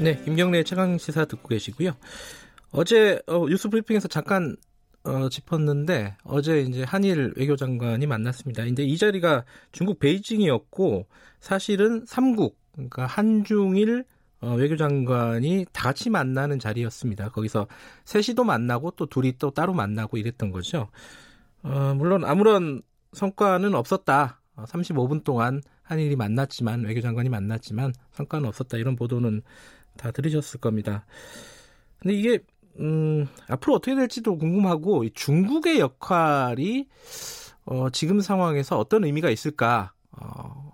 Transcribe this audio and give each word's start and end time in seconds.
네, 0.00 0.16
김경래 0.24 0.62
최강 0.62 0.96
시사 0.96 1.24
듣고 1.24 1.48
계시고요. 1.48 1.90
어제 2.70 3.20
어, 3.26 3.48
뉴스 3.48 3.68
브리핑에서 3.68 4.06
잠깐 4.06 4.54
어, 5.02 5.28
짚었는데 5.28 6.16
어제 6.22 6.60
이제 6.60 6.84
한일 6.84 7.34
외교장관이 7.36 8.06
만났습니다. 8.06 8.64
근데 8.64 8.84
이 8.84 8.96
자리가 8.96 9.44
중국 9.72 9.98
베이징이었고 9.98 11.08
사실은 11.40 12.04
삼국 12.06 12.60
그러니까 12.72 13.06
한중일 13.06 14.04
어, 14.40 14.54
외교장관이 14.54 15.66
다 15.72 15.88
같이 15.88 16.10
만나는 16.10 16.60
자리였습니다. 16.60 17.30
거기서 17.30 17.66
셋이도 18.04 18.44
만나고 18.44 18.92
또 18.92 19.06
둘이 19.06 19.36
또 19.38 19.50
따로 19.50 19.74
만나고 19.74 20.16
이랬던 20.16 20.52
거죠. 20.52 20.90
어, 21.64 21.94
물론 21.96 22.24
아무런 22.24 22.82
성과는 23.14 23.74
없었다. 23.74 24.40
35분 24.56 25.20
어, 25.20 25.24
동안 25.24 25.60
한일이 25.82 26.14
만났지만 26.14 26.84
외교장관이 26.84 27.28
만났지만 27.30 27.92
성과는 28.12 28.46
없었다 28.48 28.76
이런 28.76 28.94
보도는 28.94 29.42
다 29.98 30.10
들으셨을 30.10 30.60
겁니다. 30.60 31.04
근데 31.98 32.14
이게 32.14 32.38
음, 32.80 33.26
앞으로 33.48 33.74
어떻게 33.74 33.94
될지도 33.94 34.38
궁금하고 34.38 35.06
중국의 35.10 35.80
역할이 35.80 36.86
어, 37.66 37.90
지금 37.90 38.20
상황에서 38.20 38.78
어떤 38.78 39.04
의미가 39.04 39.28
있을까? 39.30 39.92
어, 40.12 40.72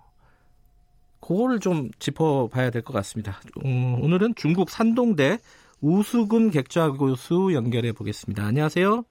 그거를 1.19 1.59
좀 1.59 1.89
짚어봐야 1.99 2.69
될 2.69 2.83
것 2.83 2.93
같습니다. 2.93 3.39
음, 3.65 4.01
오늘은 4.01 4.35
중국 4.35 4.69
산동대 4.69 5.39
우수근 5.81 6.51
객좌 6.51 6.91
교수 6.91 7.51
연결해 7.53 7.91
보겠습니다. 7.91 8.45
안녕하세요. 8.45 9.03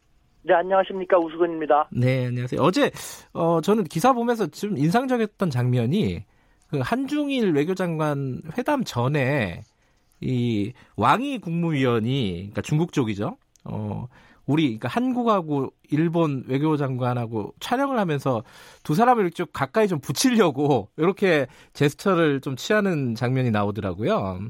네, 0.47 0.55
안녕하십니까. 0.55 1.19
우수근입니다. 1.19 1.89
네, 1.93 2.27
안녕하세요. 2.27 2.61
어제, 2.61 2.91
어, 3.33 3.61
저는 3.61 3.85
기사 3.85 4.13
보면서 4.13 4.47
좀 4.47 4.77
인상적이었던 4.79 5.51
장면이 5.51 6.25
그 6.69 6.79
한중일 6.81 7.53
외교장관 7.53 8.43
회담 8.57 8.85
전에 8.85 9.63
이 10.25 10.73
왕이 10.97 11.39
국무위원이 11.39 12.33
그러니까 12.37 12.63
중국 12.63 12.93
쪽이죠. 12.93 13.37
어 13.65 14.09
우리 14.47 14.65
그러니까 14.65 14.89
한국하고 14.89 15.73
일본 15.91 16.45
외교 16.49 16.77
장관하고 16.77 17.55
촬영을 17.61 17.99
하면서 17.99 18.43
두 18.83 18.95
사람을 18.95 19.31
좀 19.33 19.47
가까이 19.53 19.87
좀 19.89 20.01
붙이려고 20.01 20.89
이렇게 20.97 21.47
제스처를 21.75 22.41
좀 22.41 22.57
취하는 22.57 23.15
장면이 23.15 23.51
나오더라고요. 23.51 24.41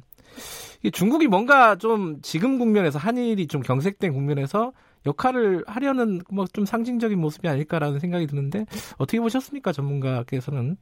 중국이 0.92 1.26
뭔가 1.28 1.76
좀 1.76 2.20
지금 2.22 2.58
국면에서 2.58 2.98
한일이 2.98 3.46
좀 3.46 3.62
경색된 3.62 4.12
국면에서 4.12 4.72
역할을 5.06 5.64
하려는 5.66 6.20
뭐 6.30 6.46
좀 6.52 6.64
상징적인 6.64 7.18
모습이 7.18 7.48
아닐까라는 7.48 7.98
생각이 7.98 8.26
드는데 8.26 8.66
어떻게 8.98 9.20
보셨습니까 9.20 9.72
전문가께서는? 9.72 10.76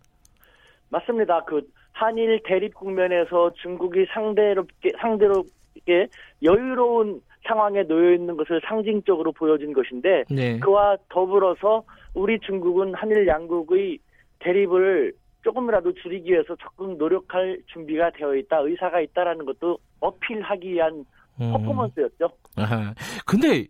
맞습니다. 0.90 1.42
그 1.44 1.62
한일 1.92 2.40
대립 2.44 2.74
국면에서 2.74 3.52
중국이 3.62 4.06
상대롭게 4.12 4.92
상대롭게 5.00 6.08
여유로운 6.42 7.20
상황에 7.46 7.82
놓여 7.84 8.14
있는 8.14 8.36
것을 8.36 8.60
상징적으로 8.66 9.32
보여준 9.32 9.72
것인데 9.72 10.24
네. 10.30 10.58
그와 10.60 10.96
더불어서 11.08 11.84
우리 12.14 12.38
중국은 12.40 12.94
한일 12.94 13.26
양국의 13.26 13.98
대립을 14.38 15.12
조금이라도 15.42 15.92
줄이기 15.94 16.32
위해서 16.32 16.54
적극 16.56 16.96
노력할 16.96 17.58
준비가 17.66 18.10
되어 18.10 18.34
있다, 18.36 18.58
의사가 18.60 19.00
있다라는 19.00 19.44
것도 19.44 19.78
어필하기 20.00 20.72
위한 20.72 21.04
음. 21.40 21.52
퍼포먼스였죠. 21.52 22.30
아, 22.56 22.94
근데 23.26 23.66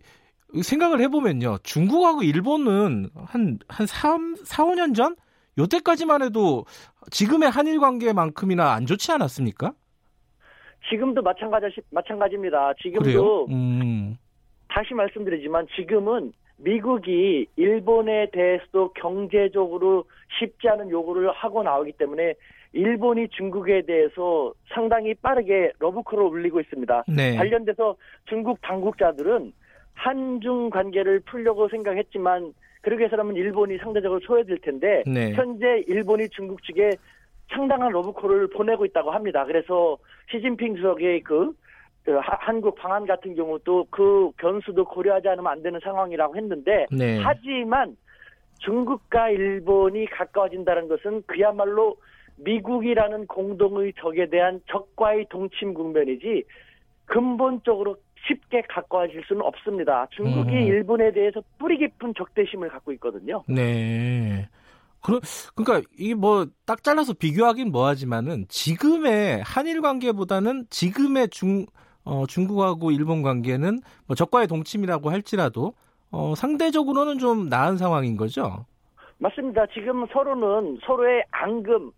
생각을 0.61 1.01
해보면요. 1.01 1.57
중국하고 1.63 2.21
일본은 2.21 3.09
한, 3.15 3.57
한 3.67 3.87
3, 3.87 4.35
4, 4.43 4.65
5년 4.65 4.95
전? 4.95 5.15
요때까지만 5.57 6.23
해도 6.23 6.65
지금의 7.11 7.49
한일 7.49 7.79
관계만큼이나 7.79 8.73
안 8.73 8.85
좋지 8.85 9.11
않았습니까? 9.11 9.73
지금도 10.89 11.21
마찬가지 11.21 11.65
마찬가지입니다. 11.91 12.73
지금도 12.81 13.47
음. 13.49 14.17
다시 14.67 14.93
말씀드리지만 14.93 15.67
지금은 15.75 16.33
미국이 16.57 17.47
일본에 17.55 18.29
대해서도 18.31 18.93
경제적으로 18.93 20.05
쉽지 20.39 20.67
않은 20.69 20.89
요구를 20.89 21.31
하고 21.31 21.63
나오기 21.63 21.93
때문에 21.93 22.33
일본이 22.73 23.27
중국에 23.29 23.83
대해서 23.83 24.53
상당히 24.73 25.13
빠르게 25.13 25.71
러브콜을 25.79 26.23
올리고 26.23 26.59
있습니다. 26.59 27.03
네. 27.07 27.35
관련돼서 27.35 27.95
중국 28.25 28.59
당국자들은 28.61 29.53
한중 29.93 30.69
관계를 30.71 31.19
풀려고 31.21 31.69
생각했지만 31.69 32.53
그렇게 32.83 33.05
해서라면 33.05 33.35
일본이 33.37 33.77
상대적으로 33.77 34.19
소외될 34.19 34.59
텐데 34.59 35.03
네. 35.07 35.33
현재 35.33 35.83
일본이 35.87 36.27
중국 36.29 36.61
측에 36.63 36.91
상당한 37.49 37.91
러브콜을 37.91 38.47
보내고 38.49 38.85
있다고 38.85 39.11
합니다. 39.11 39.45
그래서 39.45 39.97
시진핑 40.29 40.75
주석의 40.75 41.21
그, 41.21 41.53
그 42.03 42.19
한국 42.21 42.75
방안 42.75 43.05
같은 43.05 43.35
경우도 43.35 43.87
그 43.89 44.31
변수도 44.37 44.83
고려하지 44.85 45.29
않으면 45.29 45.51
안 45.51 45.63
되는 45.63 45.79
상황이라고 45.81 46.35
했는데 46.35 46.85
네. 46.91 47.19
하지만 47.23 47.95
중국과 48.59 49.29
일본이 49.29 50.05
가까워진다는 50.07 50.89
것은 50.89 51.23
그야말로 51.25 51.95
미국이라는 52.35 53.27
공동의 53.27 53.93
적에 53.97 54.27
대한 54.27 54.59
적과의 54.67 55.27
동침 55.29 55.73
국면이지 55.73 56.43
근본적으로 57.05 57.95
쉽게 58.27 58.61
가까워질 58.69 59.23
수는 59.27 59.41
없습니다. 59.43 60.07
중국이 60.11 60.51
음. 60.55 60.61
일본에 60.61 61.11
대해서 61.11 61.41
뿌리 61.57 61.77
깊은 61.77 62.13
적대심을 62.17 62.69
갖고 62.69 62.91
있거든요. 62.93 63.43
네. 63.47 64.47
그러, 65.01 65.19
그러니까 65.55 65.87
이게 65.97 66.13
뭐 66.15 66.45
딱 66.65 66.81
잘라서 66.83 67.13
비교하긴 67.13 67.71
뭐하지만은 67.71 68.45
지금의 68.47 69.41
한일 69.43 69.81
관계보다는 69.81 70.65
지금의 70.69 71.27
중 71.29 71.65
어, 72.05 72.25
중국하고 72.25 72.91
일본 72.91 73.21
관계는 73.21 73.79
뭐 74.07 74.15
적과의 74.15 74.47
동침이라고 74.47 75.09
할지라도 75.09 75.73
어, 76.11 76.35
상대적으로는 76.35 77.17
좀 77.19 77.49
나은 77.49 77.77
상황인 77.77 78.17
거죠. 78.17 78.65
맞습니다. 79.17 79.65
지금 79.73 80.05
서로는 80.11 80.79
서로의 80.85 81.23
앙금 81.31 81.91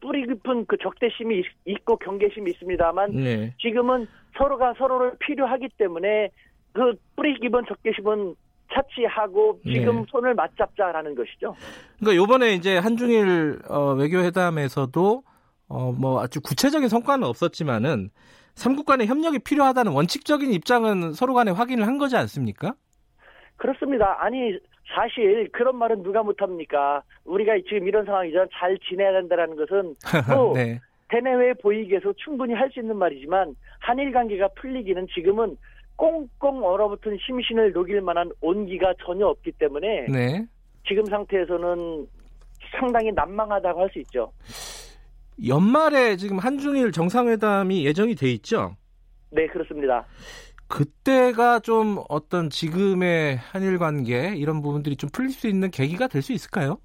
뿌리 0.00 0.26
깊은 0.26 0.66
그 0.66 0.76
적대심이 0.76 1.42
있고 1.66 1.96
경계심이 1.96 2.50
있습니다만 2.52 3.12
네. 3.12 3.54
지금은 3.60 4.06
서로가 4.38 4.74
서로를 4.78 5.12
필요하기 5.18 5.68
때문에 5.76 6.30
그 6.72 6.94
뿌리 7.16 7.38
깊은 7.40 7.64
적개심은 7.68 8.34
차치하고 8.72 9.60
지금 9.64 9.96
네. 9.96 10.04
손을 10.10 10.34
맞잡자라는 10.34 11.14
것이죠. 11.14 11.54
그러니까 11.98 12.22
요번에 12.22 12.52
이제 12.52 12.78
한중일 12.78 13.60
어, 13.68 13.92
외교회담에서도 13.94 15.22
어, 15.68 15.92
뭐 15.92 16.22
아주 16.22 16.40
구체적인 16.40 16.88
성과는 16.88 17.26
없었지만은 17.26 18.10
삼국 18.54 18.86
간의 18.86 19.06
협력이 19.06 19.40
필요하다는 19.40 19.92
원칙적인 19.92 20.52
입장은 20.52 21.12
서로 21.12 21.34
간에 21.34 21.50
확인을 21.50 21.86
한 21.86 21.98
거지 21.98 22.16
않습니까? 22.16 22.74
그렇습니다. 23.56 24.16
아니 24.20 24.58
사실 24.94 25.48
그런 25.52 25.76
말은 25.76 26.02
누가 26.02 26.22
못합니까? 26.22 27.02
우리가 27.24 27.54
지금 27.68 27.86
이런 27.86 28.04
상황이잖아. 28.04 28.46
잘 28.52 28.78
지내야 28.88 29.12
된다는 29.12 29.56
것은 29.56 29.94
또 30.34 30.52
네. 30.54 30.80
대내외에 31.08 31.54
보이기 31.54 31.90
위해서 31.90 32.12
충분히 32.16 32.54
할 32.54 32.70
수 32.70 32.80
있는 32.80 32.96
말이지만 32.96 33.54
한일 33.80 34.12
관계가 34.12 34.48
풀리기는 34.60 35.06
지금은 35.14 35.56
꽁꽁 35.96 36.62
얼어붙은 36.64 37.18
심신을 37.26 37.72
녹일 37.72 38.00
만한 38.02 38.30
온기가 38.40 38.94
전혀 39.04 39.26
없기 39.26 39.52
때문에 39.52 40.06
네. 40.08 40.46
지금 40.86 41.04
상태에서는 41.06 42.06
상당히 42.78 43.10
난망하다고 43.12 43.80
할 43.80 43.90
수 43.90 43.98
있죠. 44.00 44.32
연말에 45.46 46.16
지금 46.16 46.38
한중일 46.38 46.92
정상회담이 46.92 47.84
예정이 47.86 48.14
돼 48.16 48.30
있죠? 48.32 48.76
네, 49.30 49.46
그렇습니다. 49.46 50.04
그때가 50.66 51.60
좀 51.60 52.02
어떤 52.08 52.50
지금의 52.50 53.36
한일 53.36 53.78
관계 53.78 54.34
이런 54.36 54.60
부분들이 54.62 54.96
좀 54.96 55.08
풀릴 55.10 55.30
수 55.30 55.48
있는 55.48 55.70
계기가 55.70 56.08
될 56.08 56.22
수 56.22 56.32
있을까요? 56.32 56.78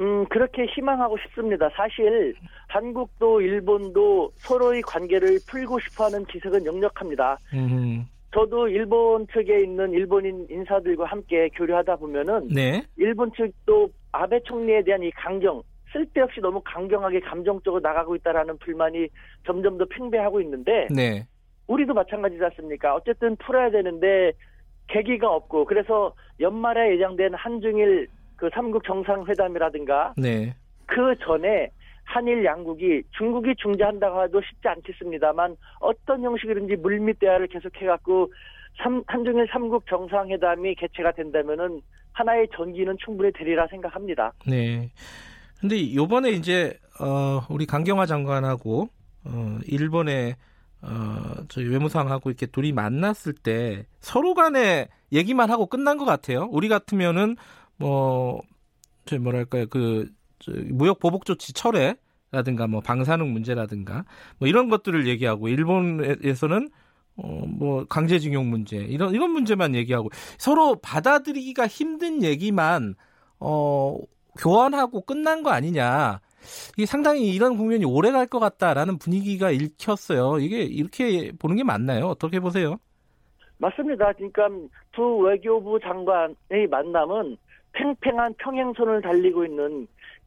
음, 0.00 0.24
그렇게 0.26 0.64
희망하고 0.64 1.18
싶습니다. 1.18 1.68
사실 1.76 2.34
한국도 2.68 3.40
일본도 3.42 4.32
서로의 4.36 4.82
관계를 4.82 5.38
풀고 5.48 5.78
싶어 5.80 6.04
하는 6.04 6.24
기색은 6.24 6.64
역력합니다. 6.64 7.38
음. 7.52 8.06
저도 8.32 8.68
일본 8.68 9.26
측에 9.26 9.62
있는 9.62 9.90
일본인 9.92 10.46
인사들과 10.48 11.04
함께 11.04 11.48
교류하다 11.50 11.96
보면은 11.96 12.48
네. 12.48 12.82
일본 12.96 13.32
측도 13.32 13.90
아베 14.12 14.40
총리에 14.44 14.82
대한 14.84 15.02
이 15.02 15.10
강경 15.10 15.62
쓸데없이 15.92 16.40
너무 16.40 16.62
강경하게 16.64 17.20
감정적으로 17.20 17.80
나가고 17.80 18.14
있다라는 18.16 18.58
불만이 18.58 19.08
점점 19.44 19.76
더 19.78 19.84
팽배하고 19.86 20.40
있는데 20.42 20.86
네. 20.94 21.26
우리도 21.66 21.92
마찬가지지 21.92 22.42
않습니까? 22.44 22.94
어쨌든 22.94 23.36
풀어야 23.36 23.70
되는데 23.70 24.32
계기가 24.86 25.28
없고 25.28 25.64
그래서 25.64 26.14
연말에 26.38 26.94
예정된 26.94 27.34
한중일 27.34 28.08
그 28.40 28.48
삼국 28.54 28.82
정상회담이라든가 28.84 30.14
네. 30.16 30.54
그 30.86 31.14
전에 31.22 31.70
한일 32.04 32.42
양국이 32.42 33.02
중국이 33.18 33.54
중재한다고 33.56 34.24
해도 34.24 34.40
쉽지 34.40 34.66
않겠습니다만 34.66 35.56
어떤 35.78 36.22
형식이든지 36.22 36.76
물밑 36.76 37.18
대화를 37.18 37.48
계속해갖고 37.48 38.32
한중일 39.06 39.46
삼국 39.52 39.86
정상회담이 39.86 40.74
개최가 40.76 41.12
된다면은 41.12 41.82
하나의 42.12 42.48
전기는 42.56 42.96
충분히 43.04 43.30
되리라 43.30 43.66
생각합니다. 43.66 44.32
네. 44.46 44.90
근데 45.60 45.94
요번에 45.94 46.30
이제 46.30 46.78
어 46.98 47.42
우리 47.50 47.66
강경화 47.66 48.06
장관하고 48.06 48.88
어 49.26 49.58
일본의 49.66 50.34
어 50.80 51.44
저희 51.48 51.66
외무상하고 51.66 52.30
이렇게 52.30 52.46
둘이 52.46 52.72
만났을 52.72 53.34
때 53.34 53.84
서로 54.00 54.32
간에 54.32 54.88
얘기만 55.12 55.50
하고 55.50 55.66
끝난 55.66 55.98
것 55.98 56.06
같아요. 56.06 56.48
우리 56.50 56.68
같으면은 56.68 57.36
뭐 57.80 58.42
저 59.06 59.18
뭐랄까요 59.18 59.66
그 59.68 60.08
무역 60.70 61.00
보복 61.00 61.24
조치 61.24 61.52
철회 61.52 61.96
라든가 62.32 62.66
뭐 62.68 62.80
방사능 62.80 63.32
문제라든가 63.32 64.04
뭐 64.38 64.48
이런 64.48 64.68
것들을 64.68 65.08
얘기하고 65.08 65.48
일본에서는 65.48 66.68
어, 67.16 67.44
뭐 67.46 67.84
강제징용 67.86 68.48
문제 68.48 68.76
이런 68.76 69.12
이런 69.14 69.30
문제만 69.32 69.74
얘기하고 69.74 70.10
서로 70.38 70.76
받아들이기가 70.76 71.66
힘든 71.66 72.22
얘기만 72.22 72.94
어 73.40 73.98
교환하고 74.38 75.02
끝난 75.02 75.42
거 75.42 75.50
아니냐. 75.50 76.20
이게 76.78 76.86
상당히 76.86 77.34
이런 77.34 77.56
국면이 77.58 77.84
오래 77.84 78.10
갈 78.12 78.26
것 78.28 78.38
같다라는 78.38 78.98
분위기가 78.98 79.50
읽혔어요. 79.50 80.38
이게 80.38 80.62
이렇게 80.62 81.32
보는 81.38 81.56
게 81.56 81.64
맞나요? 81.64 82.06
어떻게 82.06 82.40
보세요? 82.40 82.76
맞습니다. 83.58 84.12
그러니까 84.14 84.48
두 84.92 85.18
외교부 85.18 85.78
장관의 85.80 86.68
만남은 86.70 87.36
팽팽한 87.72 88.34
평행선을 88.38 89.02
달리고 89.02 89.44
있는 89.44 89.86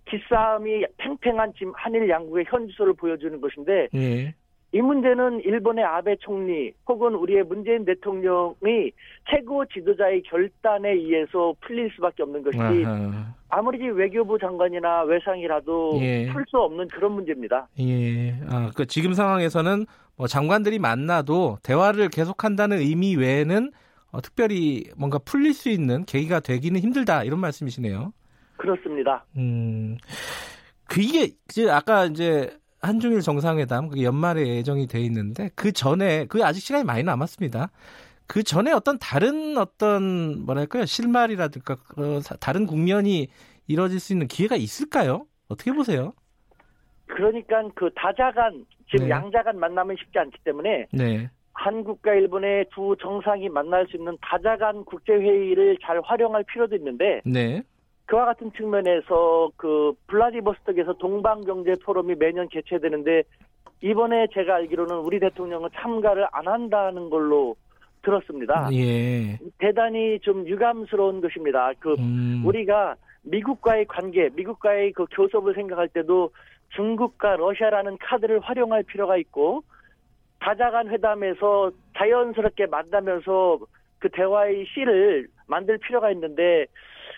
기싸움이 0.10 0.86
팽팽한 0.98 1.54
지금 1.58 1.74
한일 1.76 2.10
양국의 2.10 2.46
현주소를 2.48 2.94
보여주는 2.94 3.40
것인데 3.40 3.88
예. 3.96 4.34
이 4.76 4.82
문제는 4.82 5.42
일본의 5.42 5.86
아베 5.86 6.16
총리 6.16 6.74
혹은 6.88 7.14
우리의 7.14 7.44
문재인 7.44 7.86
대통령의 7.86 8.92
최고 9.30 9.64
지도자의 9.66 10.24
결단에 10.24 10.94
의해서 10.94 11.54
풀릴 11.62 11.92
수밖에 11.96 12.24
없는 12.24 12.42
것이 12.44 12.58
아하. 12.60 13.36
아무리 13.50 13.88
외교부 13.92 14.40
장관이나 14.40 15.04
외상이라도 15.04 16.00
예. 16.02 16.28
풀수 16.34 16.58
없는 16.58 16.88
그런 16.88 17.12
문제입니다. 17.12 17.68
예. 17.80 18.32
아, 18.50 18.72
그 18.76 18.88
지금 18.88 19.14
상황에서는 19.14 19.86
뭐 20.18 20.26
장관들이 20.26 20.80
만나도 20.80 21.58
대화를 21.62 22.10
계속한다는 22.10 22.80
의미 22.80 23.16
외에는 23.16 23.72
어, 24.14 24.22
특별히 24.22 24.86
뭔가 24.96 25.18
풀릴 25.18 25.54
수 25.54 25.70
있는 25.70 26.06
계기가 26.06 26.40
되기는 26.40 26.80
힘들다 26.80 27.24
이런 27.24 27.40
말씀이시네요. 27.40 28.14
그렇습니다. 28.58 29.26
음. 29.36 29.98
그게 30.86 31.32
이제 31.50 31.70
아까 31.70 32.06
이제 32.06 32.56
한중일 32.82 33.22
정상회담 33.22 33.90
그게 33.90 34.04
연말에 34.04 34.48
예정이 34.48 34.88
돼 34.88 35.00
있는데 35.02 35.50
그 35.56 35.72
전에 35.72 36.28
그 36.28 36.46
아직 36.46 36.60
시간이 36.60 36.84
많이 36.86 37.02
남았습니다. 37.02 37.72
그 38.28 38.44
전에 38.44 38.72
어떤 38.72 39.00
다른 39.00 39.58
어떤 39.58 40.46
뭐랄까요 40.46 40.86
실마리라든가 40.86 41.74
어, 41.98 42.20
다른 42.40 42.68
국면이 42.68 43.28
이뤄질 43.68 44.00
수 44.00 44.14
있는 44.14 44.28
기회가 44.28 44.56
있을까요? 44.56 45.26
어떻게 45.50 45.72
보세요? 45.72 46.14
그러니까 47.08 47.64
그 47.74 47.90
다자간 47.96 48.66
지금 48.92 49.06
네. 49.06 49.10
양자간 49.10 49.60
만나면 49.60 49.96
쉽지 50.00 50.20
않기 50.20 50.38
때문에 50.44 50.88
네. 50.92 51.32
한국과 51.54 52.14
일본의 52.14 52.66
두 52.74 52.96
정상이 53.00 53.50
만날 53.50 53.88
수 53.88 53.98
있는 53.98 54.18
다자간 54.22 54.86
국제 54.86 55.14
회의를 55.14 55.78
잘 55.82 56.02
활용할 56.02 56.44
필요도 56.44 56.76
있는데 56.76 57.22
네. 57.26 57.62
그와 58.06 58.26
같은 58.26 58.52
측면에서 58.54 59.52
그 59.56 59.94
블라디보스톡에서 60.08 60.94
동방경제 60.94 61.76
포럼이 61.86 62.16
매년 62.16 62.48
개최되는데 62.50 63.24
이번에 63.82 64.28
제가 64.34 64.56
알기로는 64.56 64.98
우리 64.98 65.20
대통령은 65.20 65.70
참가를 65.76 66.28
안 66.32 66.48
한다는 66.48 67.10
걸로 67.10 67.56
들었습니다. 68.02 68.70
예. 68.74 69.40
대단히 69.60 70.20
좀 70.20 70.48
유감스러운 70.48 71.22
것입니다. 71.22 71.72
그 71.80 71.96
음. 71.98 72.44
우리가 72.46 72.96
미국과의 73.24 73.86
관계, 73.86 74.30
미국과의 74.34 74.92
그 74.92 75.06
교섭을 75.12 75.54
생각할 75.54 75.88
때도 75.90 76.32
중국과 76.76 77.38
러시아라는 77.38 77.98
카드를 78.00 78.40
활용할 78.40 78.84
필요가 78.84 79.18
있고 79.18 79.64
다자간 80.44 80.90
회담에서 80.90 81.72
자연스럽게 81.98 82.66
만나면서 82.66 83.60
그 84.00 84.10
대화의 84.10 84.66
씨를 84.74 85.30
만들 85.48 85.78
필요가 85.78 86.12
있는데 86.12 86.66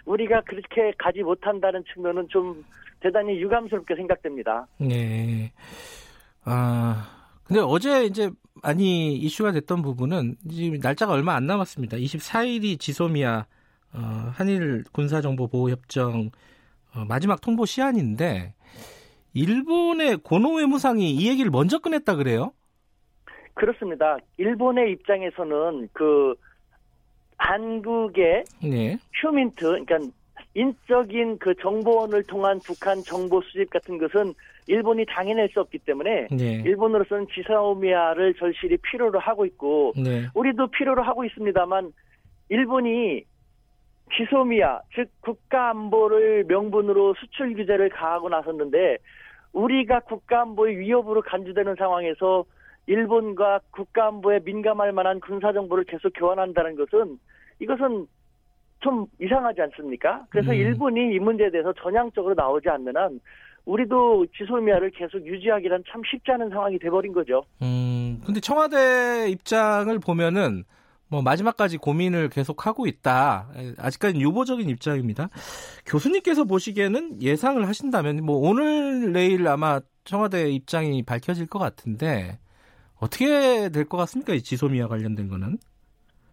우리가 0.05 0.41
그렇게 0.41 0.93
가지 0.99 1.23
못한다는 1.23 1.83
측면은 1.91 2.27
좀 2.29 2.63
대단히 2.99 3.41
유감스럽게 3.41 3.95
생각됩니다. 3.95 4.67
네. 4.77 5.51
아, 6.43 7.07
근데 7.43 7.61
어제 7.61 8.05
이제 8.05 8.29
많이 8.61 9.15
이슈가 9.15 9.51
됐던 9.53 9.81
부분은 9.81 10.35
지금 10.49 10.79
날짜가 10.79 11.13
얼마 11.13 11.33
안 11.33 11.47
남았습니다. 11.47 11.97
24일이 11.97 12.79
지소미아 12.79 13.45
어, 13.93 13.99
한일 14.33 14.83
군사정보보호협정 14.91 16.29
어, 16.93 17.05
마지막 17.07 17.41
통보 17.41 17.65
시한인데 17.65 18.53
일본의 19.33 20.17
고노 20.17 20.55
외무상이 20.57 21.11
이 21.11 21.27
얘기를 21.27 21.49
먼저 21.49 21.79
꺼냈다 21.79 22.15
그래요? 22.15 22.53
그렇습니다. 23.55 24.17
일본의 24.37 24.91
입장에서는 24.91 25.89
그 25.93 26.35
한국의 27.37 28.43
네. 28.63 28.97
휴민트, 29.13 29.65
그러니까 29.65 29.99
인적인 30.53 31.39
그 31.39 31.53
정보원을 31.55 32.23
통한 32.23 32.59
북한 32.63 33.01
정보 33.03 33.41
수집 33.41 33.69
같은 33.69 33.97
것은 33.97 34.33
일본이 34.67 35.05
당해낼 35.05 35.49
수 35.49 35.59
없기 35.59 35.79
때문에 35.79 36.27
네. 36.31 36.63
일본으로서는 36.65 37.27
지사오미아를 37.33 38.33
절실히 38.35 38.77
필요로 38.77 39.19
하고 39.19 39.45
있고 39.45 39.93
네. 39.95 40.27
우리도 40.33 40.67
필요로 40.67 41.03
하고 41.03 41.23
있습니다만 41.25 41.91
일본이 42.49 43.23
지소미아 44.15 44.81
즉 44.93 45.09
국가 45.21 45.69
안보를 45.69 46.45
명분으로 46.47 47.15
수출 47.15 47.53
규제를 47.55 47.89
가하고 47.89 48.29
나섰는데 48.29 48.97
우리가 49.53 50.01
국가 50.01 50.41
안보의 50.41 50.77
위협으로 50.77 51.21
간주되는 51.21 51.75
상황에서 51.75 52.45
일본과 52.87 53.59
국가 53.71 54.07
안보에 54.07 54.39
민감할 54.43 54.91
만한 54.91 55.19
군사 55.19 55.51
정보를 55.51 55.85
계속 55.85 56.11
교환한다는 56.15 56.75
것은 56.75 57.19
이것은 57.59 58.07
좀 58.79 59.05
이상하지 59.19 59.61
않습니까? 59.61 60.25
그래서 60.29 60.51
음. 60.51 60.55
일본이 60.55 61.15
이 61.15 61.19
문제에 61.19 61.49
대해서 61.49 61.73
전향적으로 61.73 62.35
나오지 62.35 62.69
않는 62.69 62.95
한 62.95 63.19
우리도 63.65 64.27
지소미아를 64.37 64.91
계속 64.91 65.25
유지하기란 65.25 65.83
참 65.89 66.01
쉽지 66.05 66.31
않은 66.31 66.49
상황이 66.49 66.77
돼버린 66.77 67.13
거죠. 67.13 67.43
음, 67.63 68.21
근데 68.25 68.39
청와대 68.39 69.27
입장을 69.29 69.97
보면은 69.99 70.65
뭐 71.07 71.21
마지막까지 71.21 71.77
고민을 71.77 72.29
계속 72.29 72.65
하고 72.67 72.87
있다. 72.87 73.49
아직까지는 73.77 74.21
유보적인 74.21 74.69
입장입니다. 74.69 75.29
교수님께서 75.85 76.45
보시기에는 76.45 77.21
예상을 77.21 77.67
하신다면 77.67 78.23
뭐 78.23 78.37
오늘 78.37 79.11
내일 79.11 79.47
아마 79.47 79.79
청와대 80.03 80.51
입장이 80.51 81.03
밝혀질 81.03 81.47
것 81.47 81.59
같은데 81.59 82.37
어떻게 82.99 83.69
될 83.69 83.85
것 83.85 83.97
같습니까? 83.97 84.33
이 84.33 84.41
지소미아 84.41 84.87
관련된 84.87 85.27
거는? 85.29 85.57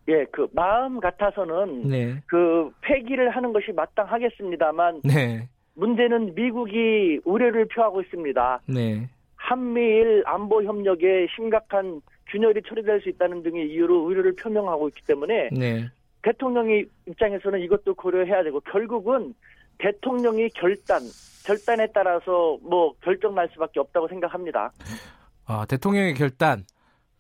예, 0.09 0.25
그 0.33 0.49
마음 0.53 0.99
같아서는 1.01 1.89
네. 1.89 2.23
그 2.27 2.71
폐기를 2.81 3.31
하는 3.31 3.53
것이 3.53 3.73
마땅하겠습니다만 3.73 5.03
네. 5.05 5.49
문제는 5.75 6.35
미국이 6.35 7.21
우려를 7.25 7.67
표하고 7.67 8.01
있습니다. 8.03 8.61
네. 8.67 9.09
한미일 9.37 10.23
안보 10.27 10.63
협력에 10.63 11.27
심각한 11.35 12.01
균열이 12.31 12.63
처리될 12.67 13.01
수 13.01 13.09
있다는 13.11 13.43
등의 13.43 13.71
이유로 13.71 14.05
우려를 14.05 14.35
표명하고 14.35 14.89
있기 14.89 15.03
때문에 15.07 15.51
네. 15.53 15.89
대통령의 16.23 16.87
입장에서는 17.07 17.61
이것도 17.61 17.95
고려해야 17.95 18.43
되고 18.45 18.61
결국은 18.61 19.35
대통령이 19.79 20.49
결단 20.51 21.01
결단에 21.45 21.89
따라서 21.93 22.57
뭐 22.63 22.93
결정 23.03 23.35
날 23.35 23.49
수밖에 23.53 23.81
없다고 23.81 24.07
생각합니다. 24.09 24.71
아, 25.47 25.67
대통령의 25.67 26.15
결단. 26.15 26.65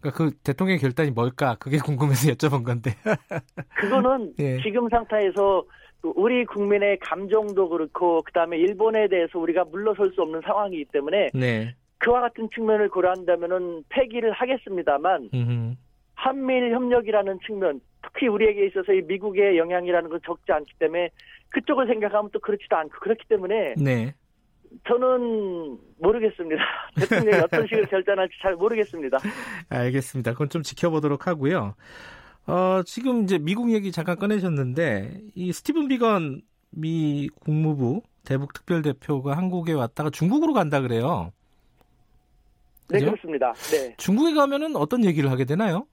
그러니까 0.01 0.19
그 0.19 0.31
대통령의 0.43 0.79
결단이 0.79 1.11
뭘까? 1.11 1.57
그게 1.59 1.79
궁금해서 1.85 2.33
여쭤본 2.33 2.65
건데. 2.65 2.93
그거는 3.77 4.35
예. 4.39 4.61
지금 4.63 4.89
상태에서 4.89 5.65
우리 6.03 6.45
국민의 6.45 6.99
감정도 6.99 7.69
그렇고 7.69 8.23
그다음에 8.23 8.59
일본에 8.59 9.09
대해서 9.09 9.39
우리가 9.39 9.65
물러설 9.65 10.13
수 10.15 10.23
없는 10.23 10.41
상황이기 10.45 10.87
때문에 10.87 11.31
네. 11.33 11.75
그와 11.99 12.21
같은 12.23 12.49
측면을 12.53 12.89
고려한다면은 12.89 13.85
폐기를 13.89 14.33
하겠습니다만 14.33 15.31
음흠. 15.33 15.75
한미일 16.15 16.73
협력이라는 16.73 17.39
측면 17.47 17.81
특히 18.03 18.27
우리에게 18.27 18.67
있어서 18.67 18.93
이 18.93 19.03
미국의 19.03 19.57
영향이라는 19.59 20.11
건 20.11 20.21
적지 20.25 20.51
않기 20.51 20.73
때문에 20.81 21.11
그쪽을 21.51 21.87
생각하면 21.87 22.31
또 22.33 22.41
그렇지도 22.41 22.77
않고 22.77 22.99
그렇기 23.01 23.25
때문에 23.29 23.75
네. 23.77 24.15
저는 24.87 25.79
모르겠습니다. 25.99 26.63
대통령이 27.01 27.43
어떤 27.43 27.67
식으로 27.67 27.87
결단할지 27.87 28.35
잘 28.41 28.55
모르겠습니다. 28.55 29.19
알겠습니다. 29.69 30.33
그건 30.33 30.49
좀 30.49 30.63
지켜보도록 30.63 31.27
하고요. 31.27 31.75
어, 32.47 32.83
지금 32.85 33.23
이제 33.23 33.39
미국 33.39 33.73
얘기 33.73 33.93
잠깐 33.93 34.17
꺼내셨는데 34.17 35.21
이 35.35 35.53
스티븐 35.53 35.89
비건 35.89 36.43
미 36.71 37.29
국무부 37.41 38.03
대북 38.25 38.53
특별 38.53 38.83
대표가 38.83 39.37
한국에 39.37 39.73
왔다가 39.73 40.11
중국으로 40.11 40.53
간다 40.53 40.81
그래요. 40.81 41.33
네, 42.89 42.99
그죠? 42.99 43.05
네, 43.05 43.11
그렇습니다. 43.11 43.53
네. 43.71 43.95
중국에 43.97 44.35
가면은 44.35 44.77
어떤 44.77 45.05
얘기를 45.05 45.31
하게 45.31 45.45
되나요? 45.45 45.87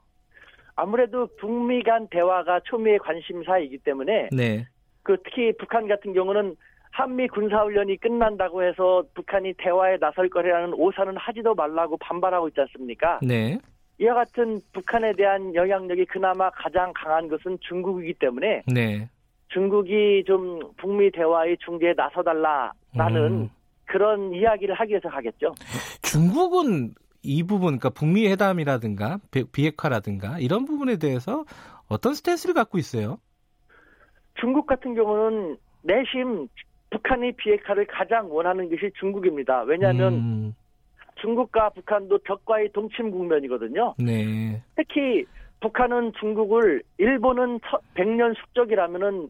아무래도 0.76 1.28
북미 1.40 1.84
간 1.84 2.08
대화가 2.08 2.62
초미의 2.66 3.00
관심사이기 3.00 3.80
때문에 3.80 4.30
네. 4.32 4.68
그 5.04 5.18
특히 5.24 5.54
북한 5.58 5.88
같은 5.88 6.14
경우는 6.14 6.56
한미 7.00 7.30
군사훈련이 7.30 7.96
끝난다고 7.98 8.62
해서 8.62 9.04
북한이 9.14 9.54
대화에 9.58 9.98
나설 10.00 10.28
거라는 10.28 10.74
오산은 10.74 11.16
하지도 11.16 11.56
말라고 11.56 11.96
반발하고 11.96 12.50
있지 12.50 12.60
않습니까? 12.60 13.20
네. 13.22 13.58
이와 14.00 14.16
같은 14.16 14.60
북한에 14.74 15.14
대한 15.14 15.56
영향력이 15.56 16.06
그나마 16.06 16.50
가장 16.50 16.92
강한 16.94 17.30
것은 17.30 17.58
중국이기 17.62 18.16
때문에 18.16 18.64
네. 18.68 19.10
중국이 19.48 20.26
좀 20.28 20.60
북미 20.76 21.10
대화의 21.12 21.58
중재에 21.60 21.94
나서달라라는 21.96 23.32
음. 23.32 23.50
그런 23.86 24.34
이야기를 24.34 24.76
하기 24.76 24.92
위해서 24.92 25.08
하겠죠. 25.08 25.56
중국은 26.02 26.94
이 27.24 27.44
부분, 27.44 27.80
그러니까 27.80 27.92
북미 27.92 28.28
회담이라든가 28.28 29.20
비핵화라든가 29.54 30.40
이런 30.40 30.66
부분에 30.66 30.98
대해서 30.98 31.46
어떤 31.88 32.14
스탠스를 32.14 32.54
갖고 32.54 32.78
있어요? 32.78 33.20
중국 34.36 34.68
같은 34.68 34.96
경우는 34.96 35.58
내심 35.82 36.48
북한이 36.92 37.34
비핵화를 37.34 37.86
가장 37.86 38.34
원하는 38.34 38.70
것이 38.70 38.92
중국입니다. 39.00 39.62
왜냐하면 39.64 40.14
음. 40.14 40.56
중국과 41.22 41.70
북한도 41.70 42.20
벽과의 42.20 42.72
동침 42.72 43.12
국면이거든요. 43.12 43.96
네. 43.98 44.62
특히 44.76 45.26
북한은 45.60 46.14
중국을 46.20 46.84
일본은 46.98 47.60
100년 47.96 48.36
숙적이라면은 48.38 49.30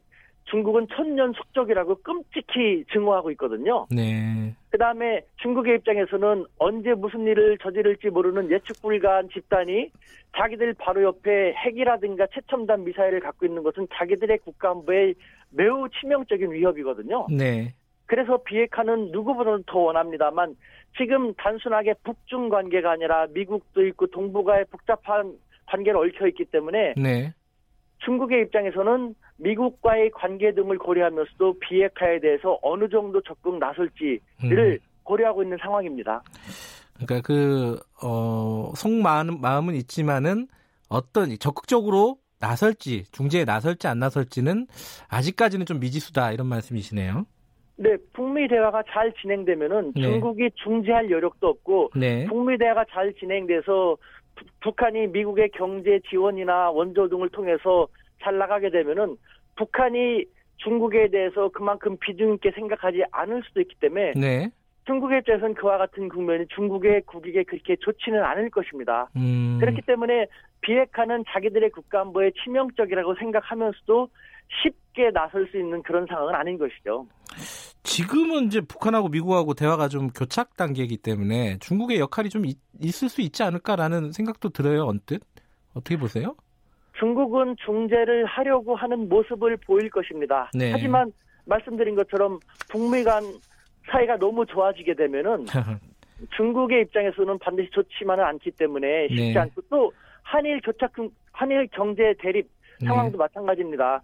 중국은 0.49 0.87
천년 0.95 1.33
숙적이라고 1.33 1.95
끔찍히 2.01 2.83
증오하고 2.91 3.31
있거든요. 3.31 3.85
네. 3.91 4.55
그 4.69 4.77
다음에 4.77 5.21
중국의 5.37 5.77
입장에서는 5.77 6.45
언제 6.57 6.93
무슨 6.93 7.25
일을 7.25 7.57
저지를지 7.59 8.09
모르는 8.09 8.51
예측 8.51 8.81
불가한 8.81 9.29
집단이 9.29 9.89
자기들 10.37 10.73
바로 10.75 11.03
옆에 11.03 11.53
핵이라든가 11.53 12.27
최첨단 12.33 12.83
미사일을 12.83 13.19
갖고 13.19 13.45
있는 13.45 13.63
것은 13.63 13.87
자기들의 13.93 14.39
국가 14.39 14.71
안보에 14.71 15.13
매우 15.51 15.87
치명적인 15.89 16.51
위협이거든요. 16.51 17.27
네. 17.29 17.73
그래서 18.05 18.37
비핵화는 18.43 19.11
누구보다도 19.11 19.63
더 19.67 19.79
원합니다만 19.79 20.55
지금 20.97 21.33
단순하게 21.35 21.93
북중 22.03 22.49
관계가 22.49 22.91
아니라 22.91 23.27
미국도 23.33 23.85
있고 23.87 24.07
동북아의 24.07 24.65
복잡한 24.71 25.33
관계를 25.67 25.99
얽혀 25.99 26.27
있기 26.27 26.45
때문에 26.45 26.95
네. 26.97 27.33
중국의 27.99 28.43
입장에서는 28.43 29.15
미국과의 29.37 30.11
관계 30.11 30.53
등을 30.53 30.77
고려하면서도 30.77 31.59
비핵화에 31.59 32.19
대해서 32.19 32.57
어느 32.61 32.89
정도 32.89 33.21
적극 33.21 33.57
나설지를 33.57 34.19
음. 34.43 34.77
고려하고 35.03 35.43
있는 35.43 35.57
상황입니다. 35.61 36.21
그러니까 36.95 37.21
그 37.25 37.79
어, 38.03 38.71
속마음 38.75 39.39
마음은 39.41 39.75
있지만은 39.75 40.47
어떤 40.89 41.29
적극적으로 41.39 42.17
나설지 42.39 43.03
중재에 43.11 43.45
나설지 43.45 43.87
안 43.87 43.99
나설지는 43.99 44.67
아직까지는 45.09 45.65
좀 45.65 45.79
미지수다 45.79 46.31
이런 46.31 46.47
말씀이시네요. 46.47 47.25
네, 47.77 47.95
북미 48.11 48.47
대화가 48.47 48.83
잘 48.89 49.13
진행되면은 49.21 49.93
네. 49.95 50.01
중국이 50.01 50.49
중재할 50.55 51.09
여력도 51.09 51.47
없고 51.47 51.91
네. 51.95 52.25
북미 52.25 52.57
대화가 52.57 52.85
잘 52.91 53.13
진행돼서 53.13 53.95
북한이 54.61 55.07
미국의 55.07 55.49
경제 55.49 55.99
지원이나 56.09 56.71
원조 56.71 57.07
등을 57.07 57.29
통해서 57.29 57.87
잘 58.21 58.37
나가게 58.37 58.69
되면은 58.69 59.17
북한이 59.55 60.25
중국에 60.57 61.09
대해서 61.09 61.49
그만큼 61.49 61.97
비중 61.99 62.33
있게 62.33 62.51
생각하지 62.51 63.03
않을 63.11 63.43
수도 63.43 63.61
있기 63.61 63.75
때문에 63.79 64.13
네. 64.15 64.49
중국의 64.85 65.19
입장에서는 65.19 65.53
그와 65.53 65.77
같은 65.77 66.09
국면이 66.09 66.45
중국의 66.47 67.03
국익에 67.05 67.43
그렇게 67.43 67.75
좋지는 67.75 68.23
않을 68.23 68.49
것입니다. 68.49 69.07
음. 69.15 69.57
그렇기 69.59 69.83
때문에 69.83 70.25
비핵화는 70.61 71.25
자기들의 71.29 71.69
국가 71.69 72.01
안보에 72.01 72.31
치명적이라고 72.43 73.15
생각하면서도 73.15 74.09
쉽게 74.49 75.11
나설 75.11 75.47
수 75.47 75.57
있는 75.57 75.81
그런 75.83 76.05
상황은 76.07 76.35
아닌 76.35 76.57
것이죠. 76.57 77.07
지금은 77.83 78.47
이제 78.47 78.61
북한하고 78.61 79.07
미국하고 79.09 79.53
대화가 79.53 79.87
좀 79.87 80.09
교착 80.09 80.57
단계이기 80.57 80.97
때문에 80.97 81.57
중국의 81.59 81.99
역할이 81.99 82.29
좀 82.29 82.45
있, 82.45 82.57
을 82.83 83.09
수 83.09 83.21
있지 83.21 83.43
않을까라는 83.43 84.11
생각도 84.11 84.49
들어요, 84.49 84.85
언뜻. 84.85 85.21
어떻게 85.73 85.97
보세요? 85.97 86.35
중국은 86.97 87.55
중재를 87.65 88.25
하려고 88.25 88.75
하는 88.75 89.07
모습을 89.07 89.57
보일 89.57 89.89
것입니다. 89.89 90.51
네. 90.53 90.71
하지만 90.71 91.11
말씀드린 91.45 91.95
것처럼 91.95 92.39
북미 92.69 93.03
간 93.03 93.23
사이가 93.89 94.17
너무 94.17 94.45
좋아지게 94.45 94.95
되면은 94.95 95.45
중국의 96.35 96.81
입장에서는 96.81 97.39
반드시 97.39 97.69
좋지만은 97.71 98.23
않기 98.25 98.51
때문에 98.51 99.07
쉽지 99.07 99.33
네. 99.33 99.39
않고 99.39 99.61
또 99.69 99.91
한일 100.23 100.59
교착 100.61 100.91
한일 101.31 101.67
경제 101.71 102.13
대립 102.19 102.49
상황도 102.85 103.13
네. 103.13 103.17
마찬가지입니다. 103.17 104.01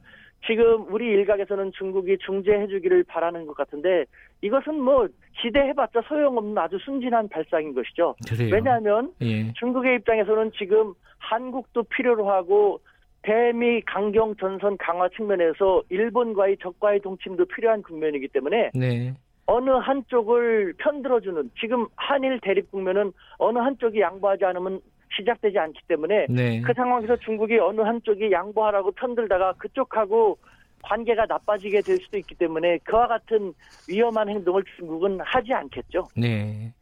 지금 0.47 0.85
우리 0.93 1.07
일각에서는 1.07 1.71
중국이 1.73 2.17
중재해 2.19 2.67
주기를 2.67 3.03
바라는 3.03 3.45
것 3.45 3.55
같은데 3.55 4.05
이것은 4.41 4.79
뭐 4.79 5.07
기대해봤자 5.41 6.01
소용없는 6.07 6.57
아주 6.57 6.77
순진한 6.79 7.27
발상인 7.29 7.73
것이죠. 7.73 8.15
그래요. 8.27 8.49
왜냐하면 8.53 9.11
예. 9.21 9.51
중국의 9.53 9.95
입장에서는 9.95 10.51
지금 10.57 10.93
한국도 11.17 11.83
필요로 11.83 12.29
하고 12.29 12.79
대미 13.23 13.81
강경 13.81 14.35
전선 14.35 14.77
강화 14.77 15.09
측면에서 15.09 15.81
일본과의 15.89 16.57
적과의 16.61 16.99
동침도 16.99 17.45
필요한 17.45 17.81
국면이기 17.81 18.27
때문에 18.27 18.69
네. 18.75 19.13
어느 19.47 19.69
한쪽을 19.69 20.73
편들어주는 20.77 21.51
지금 21.59 21.87
한일 21.95 22.39
대립 22.41 22.69
국면은 22.71 23.11
어느 23.37 23.57
한쪽이 23.57 23.99
양보하지 23.99 24.45
않으면 24.45 24.79
시작되지 25.17 25.57
않기 25.57 25.81
때문에 25.87 26.27
네. 26.29 26.61
그 26.61 26.73
상황에서 26.73 27.15
중국이 27.17 27.57
어느 27.59 27.81
한쪽이 27.81 28.31
양보하라고 28.31 28.91
편들다가 28.91 29.53
그쪽하고 29.53 30.37
관계가 30.83 31.25
나빠지게 31.27 31.81
될 31.81 31.97
수도 31.97 32.17
있기 32.17 32.35
때문에 32.35 32.77
그와 32.83 33.07
같은 33.07 33.53
위험한 33.89 34.29
행동을 34.29 34.63
중국은 34.77 35.19
하지 35.21 35.53
않겠죠. 35.53 36.05
네. 36.15 36.73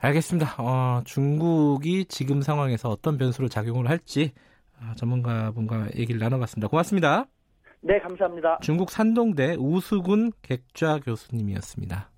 알겠습니다. 0.00 0.54
어, 0.58 1.02
중국이 1.04 2.04
지금 2.06 2.40
상황에서 2.42 2.88
어떤 2.88 3.18
변수로 3.18 3.48
작용을 3.48 3.88
할지 3.88 4.32
어, 4.80 4.94
전문가분과 4.96 5.88
얘기를 5.96 6.20
나눠봤습니다. 6.20 6.68
고맙습니다. 6.68 7.26
네, 7.80 7.98
감사합니다. 8.00 8.58
중국 8.60 8.90
산동대 8.90 9.56
우수군 9.58 10.32
객좌 10.42 10.98
교수님이었습니다. 10.98 12.10